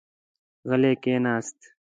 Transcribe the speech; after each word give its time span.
غلی 0.69 0.93
کېناست. 1.03 1.57